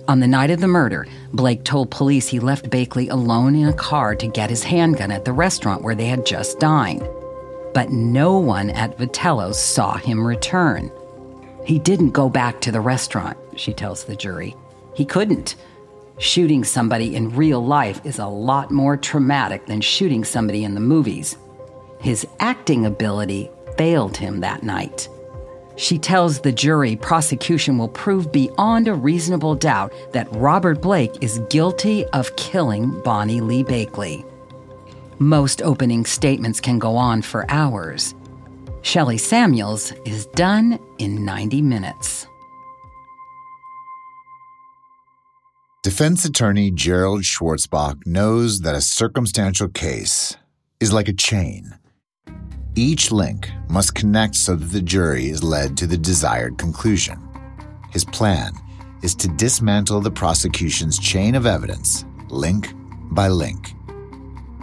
[0.07, 3.73] On the night of the murder, Blake told police he left Bakley alone in a
[3.73, 7.07] car to get his handgun at the restaurant where they had just dined.
[7.75, 10.91] But no one at Vitello's saw him return.
[11.69, 14.55] He didn't go back to the restaurant, she tells the jury.
[14.95, 15.55] He couldn't.
[16.17, 20.79] Shooting somebody in real life is a lot more traumatic than shooting somebody in the
[20.79, 21.37] movies.
[21.99, 25.09] His acting ability failed him that night.
[25.75, 31.37] She tells the jury prosecution will prove beyond a reasonable doubt that Robert Blake is
[31.51, 34.25] guilty of killing Bonnie Lee Bakley.
[35.19, 38.15] Most opening statements can go on for hours.
[38.81, 42.27] Shelley Samuels is done in 90 minutes.
[45.83, 50.35] Defense attorney Gerald Schwartzbach knows that a circumstantial case
[50.79, 51.73] is like a chain.
[52.75, 57.19] Each link must connect so that the jury is led to the desired conclusion.
[57.91, 58.53] His plan
[59.03, 62.73] is to dismantle the prosecution's chain of evidence, link
[63.11, 63.73] by link.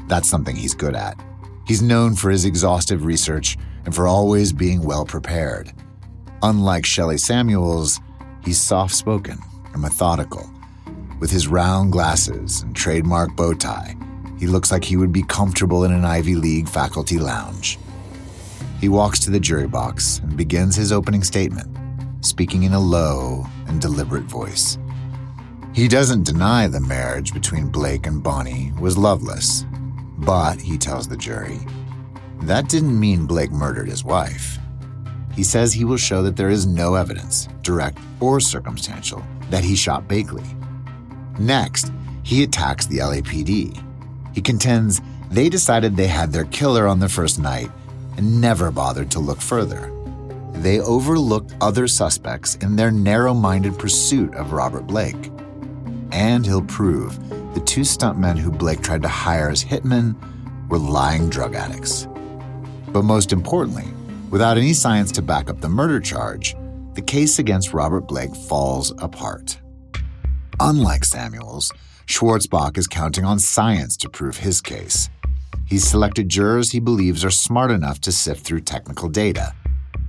[0.08, 1.18] That's something he's good at.
[1.66, 3.56] He's known for his exhaustive research
[3.86, 5.72] and for always being well prepared.
[6.42, 8.00] Unlike Shelley Samuels,
[8.46, 9.40] He's soft spoken
[9.72, 10.48] and methodical.
[11.18, 13.96] With his round glasses and trademark bow tie,
[14.38, 17.76] he looks like he would be comfortable in an Ivy League faculty lounge.
[18.80, 21.76] He walks to the jury box and begins his opening statement,
[22.24, 24.78] speaking in a low and deliberate voice.
[25.74, 29.66] He doesn't deny the marriage between Blake and Bonnie was loveless,
[30.18, 31.58] but, he tells the jury,
[32.42, 34.58] that didn't mean Blake murdered his wife.
[35.34, 39.76] He says he will show that there is no evidence, direct or circumstantial, that he
[39.76, 40.46] shot Bakley.
[41.38, 43.82] Next, he attacks the LAPD.
[44.34, 47.70] He contends they decided they had their killer on the first night
[48.16, 49.92] and never bothered to look further.
[50.54, 55.30] They overlooked other suspects in their narrow minded pursuit of Robert Blake.
[56.12, 57.18] And he'll prove
[57.54, 60.16] the two stuntmen who Blake tried to hire as hitmen
[60.68, 62.08] were lying drug addicts.
[62.96, 63.84] But most importantly,
[64.30, 66.56] without any science to back up the murder charge,
[66.94, 69.58] the case against Robert Blake falls apart.
[70.60, 71.70] Unlike Samuels,
[72.06, 75.10] Schwartzbach is counting on science to prove his case.
[75.66, 79.52] He's selected jurors he believes are smart enough to sift through technical data.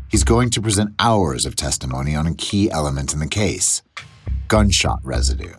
[0.08, 3.82] He's going to present hours of testimony on a key element in the case
[4.48, 5.56] gunshot residue.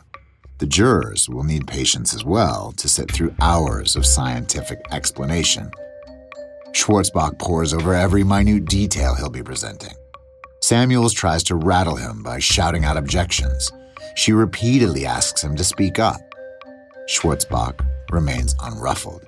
[0.60, 5.70] The jurors will need patience as well to sit through hours of scientific explanation.
[6.72, 9.94] Schwartzbach pores over every minute detail he'll be presenting.
[10.60, 13.70] Samuels tries to rattle him by shouting out objections.
[14.14, 16.20] She repeatedly asks him to speak up.
[17.08, 19.24] Schwartzbach remains unruffled.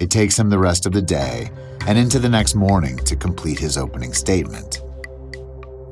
[0.00, 1.50] It takes him the rest of the day
[1.86, 4.82] and into the next morning to complete his opening statement.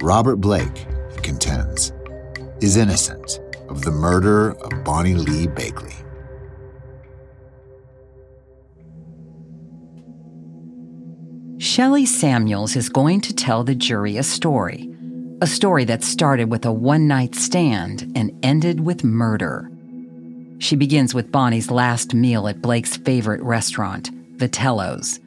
[0.02, 1.92] Robert Blake, he contends,
[2.60, 6.05] is innocent of the murder of Bonnie Lee Bakley.
[11.59, 14.94] Shelley Samuels is going to tell the jury a story.
[15.40, 19.70] A story that started with a one night stand and ended with murder.
[20.59, 25.18] She begins with Bonnie's last meal at Blake's favorite restaurant, Vitello's.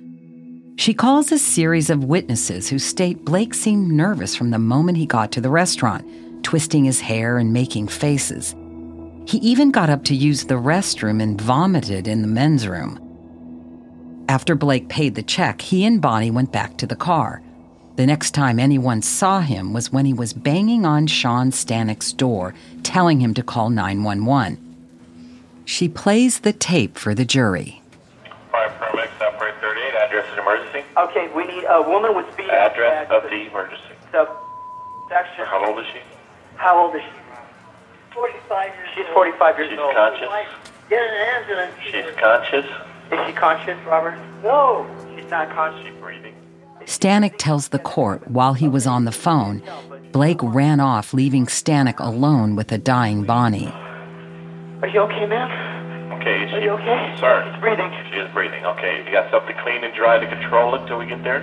[0.75, 5.07] She calls a series of witnesses who state Blake seemed nervous from the moment he
[5.07, 6.07] got to the restaurant,
[6.43, 8.55] twisting his hair and making faces.
[9.25, 13.08] He even got up to use the restroom and vomited in the men's room.
[14.29, 17.41] After Blake paid the check, he and Bonnie went back to the car.
[17.95, 22.53] The next time anyone saw him was when he was banging on Sean Stanek's door,
[22.83, 24.59] telling him to call 911.
[25.65, 27.81] She plays the tape for the jury.
[28.51, 30.83] Fire paramedics, operate 38, address is emergency.
[30.95, 32.51] Okay, we need a woman with speed.
[32.51, 33.81] Address of the emergency.
[34.11, 34.29] The
[35.09, 35.45] section.
[35.47, 36.01] How old is she?
[36.55, 38.13] How old is she?
[38.13, 39.89] 45 years She's 45 years She's old.
[39.89, 40.29] She's conscious.
[40.87, 41.73] Get an ambulance.
[41.81, 42.65] She's conscious.
[43.11, 44.17] Is she conscious, Robert?
[44.43, 44.85] No.
[45.15, 45.85] She's not conscious.
[45.87, 46.35] She's breathing.
[46.85, 49.61] Stanek tells the court while he was on the phone,
[50.11, 53.71] Blake ran off, leaving Stanek alone with a dying Bonnie.
[54.81, 56.11] Are you okay, ma'am?
[56.19, 57.15] Okay, is Are you okay?
[57.19, 57.49] Sir.
[57.51, 57.91] She's breathing.
[58.11, 58.65] She is breathing.
[58.65, 61.41] Okay, you got something clean and dry to control it till we get there?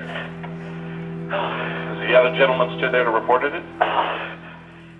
[1.27, 3.62] Is the other gentleman still there to reported it?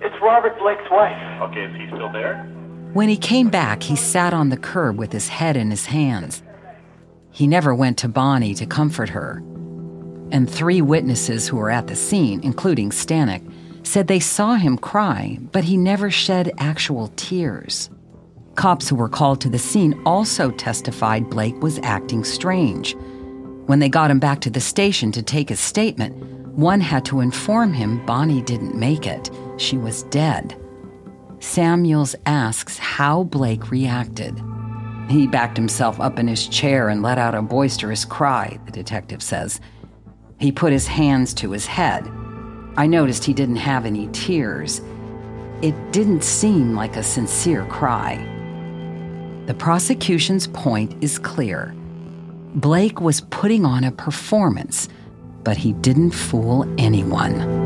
[0.01, 1.17] It's Robert Blake's wife.
[1.43, 2.45] Okay, is he still there?
[2.93, 6.43] When he came back, he sat on the curb with his head in his hands.
[7.37, 9.43] He never went to Bonnie to comfort her.
[10.33, 13.43] And three witnesses who were at the scene, including Stanek,
[13.87, 17.91] said they saw him cry, but he never shed actual tears.
[18.55, 22.97] Cops who were called to the scene also testified Blake was acting strange.
[23.67, 26.17] When they got him back to the station to take his statement,
[26.57, 29.31] one had to inform him Bonnie didn't make it.
[29.59, 30.59] She was dead.
[31.41, 34.41] Samuels asks how Blake reacted.
[35.09, 39.23] He backed himself up in his chair and let out a boisterous cry, the detective
[39.23, 39.61] says.
[40.39, 42.11] He put his hands to his head.
[42.77, 44.81] I noticed he didn't have any tears.
[45.63, 48.17] It didn't seem like a sincere cry.
[49.47, 51.75] The prosecution's point is clear.
[52.57, 54.89] Blake was putting on a performance,
[55.45, 57.66] but he didn't fool anyone.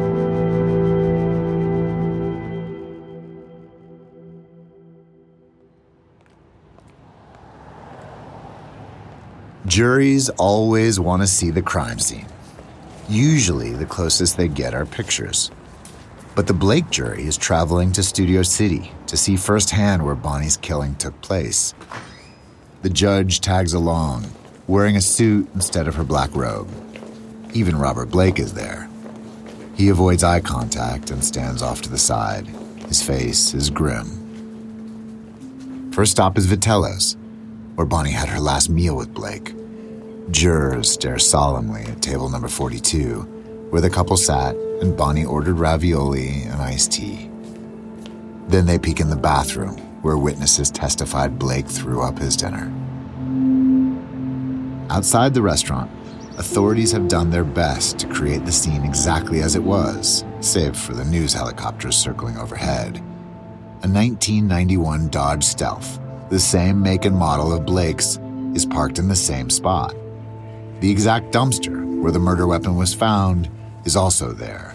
[9.70, 12.26] Juries always want to see the crime scene.
[13.08, 15.52] Usually, the closest they get are pictures.
[16.34, 20.96] But the Blake jury is traveling to Studio City to see firsthand where Bonnie's killing
[20.96, 21.72] took place.
[22.82, 24.32] The judge tags along,
[24.66, 26.68] wearing a suit instead of her black robe.
[27.54, 28.88] Even Robert Blake is there.
[29.76, 32.48] He avoids eye contact and stands off to the side.
[32.88, 34.16] His face is grim.
[35.92, 37.16] First stop is Vitello's,
[37.76, 39.54] where Bonnie had her last meal with Blake.
[40.30, 43.22] Jurors stare solemnly at table number 42,
[43.70, 47.28] where the couple sat and Bonnie ordered ravioli and iced tea.
[48.46, 52.72] Then they peek in the bathroom, where witnesses testified Blake threw up his dinner.
[54.88, 55.90] Outside the restaurant,
[56.38, 60.94] authorities have done their best to create the scene exactly as it was, save for
[60.94, 62.98] the news helicopters circling overhead.
[63.82, 68.18] A 1991 Dodge Stealth, the same make and model of Blake's,
[68.54, 69.94] is parked in the same spot.
[70.80, 73.50] The exact dumpster where the murder weapon was found
[73.84, 74.74] is also there.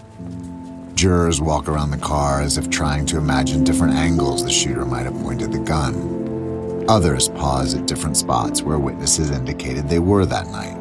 [0.94, 5.02] Jurors walk around the car as if trying to imagine different angles the shooter might
[5.02, 6.84] have pointed the gun.
[6.88, 10.80] Others pause at different spots where witnesses indicated they were that night.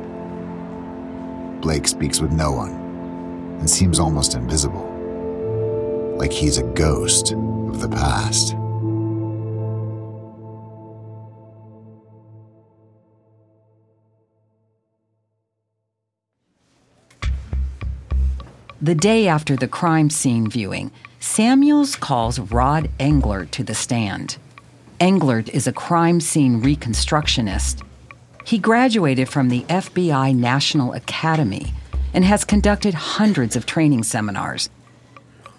[1.60, 2.74] Blake speaks with no one
[3.60, 4.86] and seems almost invisible,
[6.18, 8.56] like he's a ghost of the past.
[18.86, 24.38] The day after the crime scene viewing, Samuels calls Rod Englert to the stand.
[25.00, 27.82] Englert is a crime scene reconstructionist.
[28.46, 31.74] He graduated from the FBI National Academy
[32.14, 34.70] and has conducted hundreds of training seminars.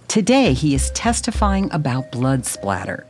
[0.06, 3.08] Today, he is testifying about blood splatter.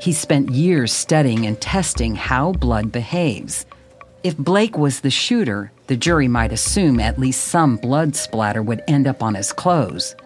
[0.00, 3.64] He spent years studying and testing how blood behaves.
[4.26, 8.82] If Blake was the shooter, the jury might assume at least some blood splatter would
[8.88, 10.16] end up on his clothes.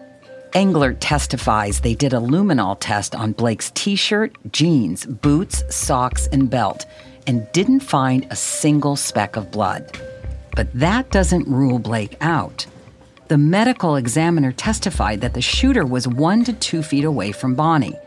[0.53, 6.49] Englert testifies they did a luminol test on Blake's t shirt, jeans, boots, socks, and
[6.49, 6.87] belt
[7.27, 9.95] and didn't find a single speck of blood.
[10.55, 12.65] But that doesn't rule Blake out.
[13.27, 17.99] The medical examiner testified that the shooter was one to two feet away from Bonnie.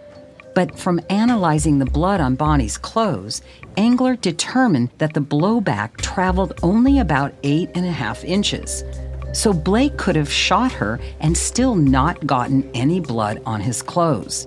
[0.54, 3.42] But from analyzing the blood on Bonnie's clothes,
[3.76, 8.84] Englert determined that the blowback traveled only about eight and a half inches.
[9.32, 14.46] So Blake could have shot her and still not gotten any blood on his clothes.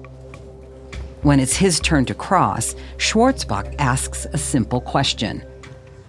[1.23, 5.43] When it's his turn to cross, Schwartzbach asks a simple question.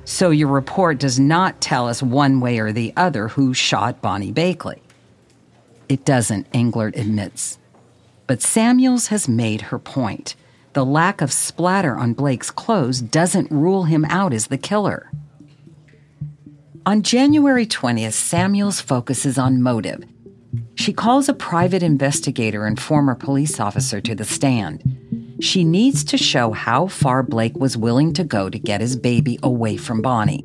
[0.04, 4.32] So your report does not tell us one way or the other who shot Bonnie
[4.32, 4.78] Bakley.
[5.88, 7.58] It doesn't, Englert admits.
[8.28, 10.36] But Samuels has made her point.
[10.74, 15.10] The lack of splatter on Blake's clothes doesn't rule him out as the killer.
[16.84, 20.04] On January 20th, Samuels focuses on motive.
[20.74, 25.36] She calls a private investigator and former police officer to the stand.
[25.40, 29.38] She needs to show how far Blake was willing to go to get his baby
[29.42, 30.44] away from Bonnie.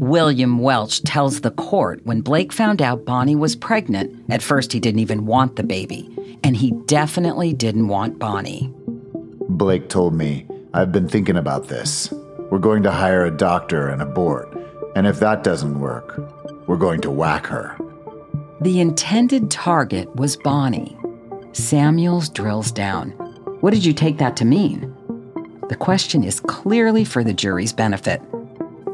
[0.00, 4.80] William Welch tells the court when Blake found out Bonnie was pregnant, at first he
[4.80, 6.08] didn't even want the baby,
[6.42, 8.72] and he definitely didn't want Bonnie.
[9.50, 12.10] Blake told me, I've been thinking about this.
[12.50, 14.48] We're going to hire a doctor and abort.
[14.96, 16.18] And if that doesn't work,
[16.66, 17.76] we're going to whack her.
[18.62, 20.96] The intended target was Bonnie.
[21.52, 23.10] Samuels drills down.
[23.60, 24.96] What did you take that to mean?
[25.68, 28.22] The question is clearly for the jury's benefit.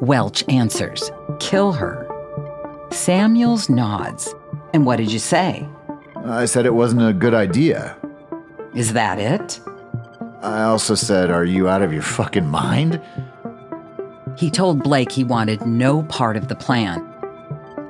[0.01, 2.07] Welch answers, Kill her.
[2.91, 4.35] Samuels nods.
[4.73, 5.69] And what did you say?
[6.25, 7.97] I said it wasn't a good idea.
[8.75, 9.61] Is that it?
[10.43, 13.01] I also said, Are you out of your fucking mind?
[14.37, 17.03] He told Blake he wanted no part of the plan.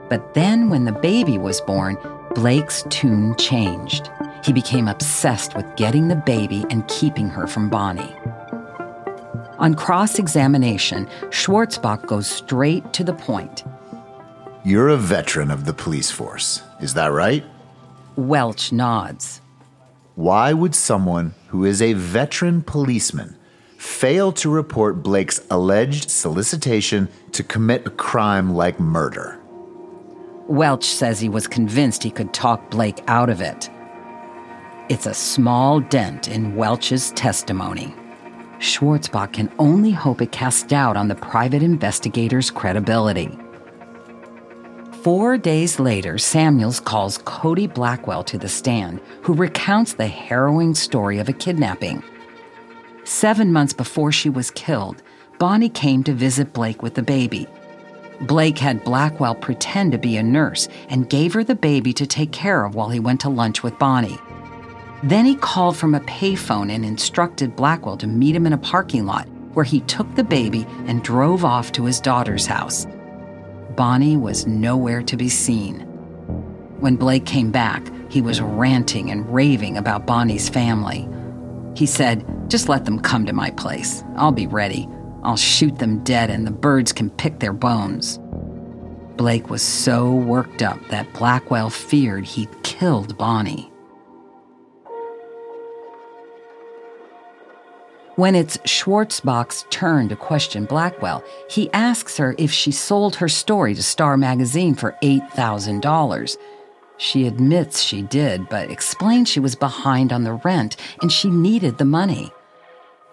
[0.09, 1.99] But then, when the baby was born,
[2.35, 4.11] Blake's tune changed.
[4.45, 8.16] He became obsessed with getting the baby and keeping her from Bonnie.
[9.59, 13.65] On cross examination, Schwartzbach goes straight to the point.
[14.65, 17.45] You're a veteran of the police force, is that right?
[18.17, 19.41] Welch nods.
[20.15, 23.37] Why would someone who is a veteran policeman
[23.77, 29.39] fail to report Blake's alleged solicitation to commit a crime like murder.
[30.49, 33.71] Welch says he was convinced he could talk Blake out of it.
[34.89, 37.95] It's a small dent in Welch's testimony.
[38.59, 43.39] Schwartzbach can only hope it casts doubt on the private investigator's credibility.
[45.03, 51.19] Four days later, Samuels calls Cody Blackwell to the stand, who recounts the harrowing story
[51.19, 52.03] of a kidnapping.
[53.05, 55.03] Seven months before she was killed,
[55.39, 57.47] Bonnie came to visit Blake with the baby.
[58.23, 62.33] Blake had Blackwell pretend to be a nurse and gave her the baby to take
[62.33, 64.19] care of while he went to lunch with Bonnie.
[65.03, 69.05] Then he called from a payphone and instructed Blackwell to meet him in a parking
[69.05, 72.87] lot where he took the baby and drove off to his daughter's house.
[73.75, 75.81] Bonnie was nowhere to be seen.
[76.81, 81.09] When Blake came back, he was ranting and raving about Bonnie's family.
[81.75, 84.03] He said, Just let them come to my place.
[84.17, 84.89] I'll be ready.
[85.23, 88.19] I'll shoot them dead and the birds can pick their bones.
[89.17, 93.73] Blake was so worked up that Blackwell feared he'd killed Bonnie.
[98.17, 103.75] When it's Schwartzbach's turn to question Blackwell, he asks her if she sold her story
[103.75, 106.39] to Star Magazine for $8,000.
[106.97, 111.77] She admits she did, but explains she was behind on the rent and she needed
[111.77, 112.33] the money.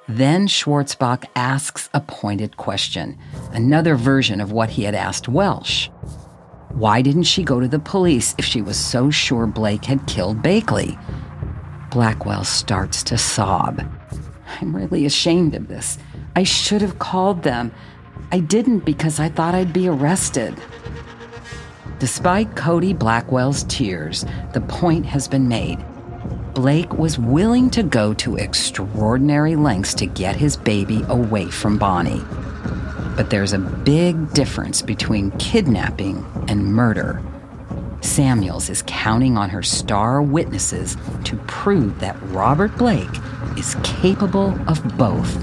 [0.08, 3.18] Then Schwartzbach asks a pointed question,
[3.51, 5.91] another version of what he had asked Welch.
[6.70, 10.41] Why didn't she go to the police if she was so sure Blake had killed
[10.41, 10.97] Bakley?
[11.91, 13.84] Blackwell starts to sob.
[14.62, 15.97] I'm really ashamed of this.
[16.36, 17.72] I should have called them.
[18.32, 20.56] I didn't because I thought I'd be arrested.
[21.99, 25.80] Despite Cody Blackwell's tears, the point has been made.
[26.54, 32.22] Blake was willing to go to extraordinary lengths to get his baby away from Bonnie.
[33.16, 37.22] But there's a big difference between kidnapping and murder.
[38.04, 43.08] Samuels is counting on her star witnesses to prove that Robert Blake
[43.58, 45.34] is capable of both.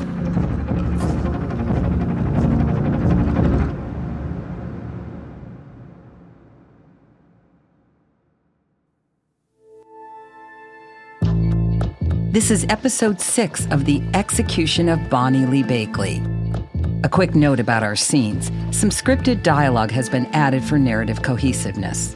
[12.30, 16.24] This is episode six of The Execution of Bonnie Lee Bakley.
[17.04, 22.14] A quick note about our scenes some scripted dialogue has been added for narrative cohesiveness.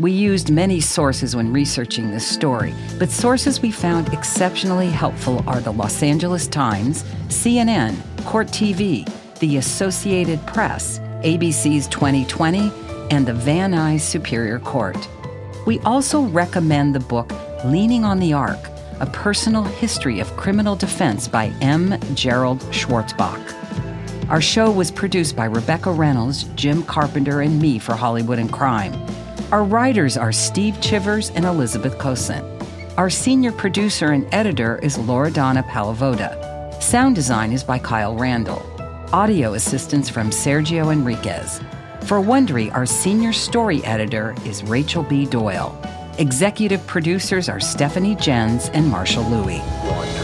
[0.00, 5.60] We used many sources when researching this story, but sources we found exceptionally helpful are
[5.60, 7.94] the Los Angeles Times, CNN,
[8.24, 9.06] Court TV,
[9.40, 12.72] the Associated Press, ABC's 2020,
[13.10, 14.96] and the Van Nuys Superior Court.
[15.66, 17.30] We also recommend the book
[17.66, 18.70] Leaning on the Arc,
[19.00, 22.00] a personal history of criminal defense by M.
[22.14, 24.30] Gerald Schwartzbach.
[24.30, 28.94] Our show was produced by Rebecca Reynolds, Jim Carpenter, and me for Hollywood and Crime.
[29.52, 32.44] Our writers are Steve Chivers and Elizabeth Cosin.
[32.96, 36.80] Our senior producer and editor is Laura Donna Palavoda.
[36.80, 38.62] Sound design is by Kyle Randall.
[39.12, 41.58] Audio assistance from Sergio Enriquez.
[42.02, 45.26] For Wondery, our senior story editor is Rachel B.
[45.26, 45.76] Doyle.
[46.18, 50.19] Executive producers are Stephanie Jens and Marshall Lewy.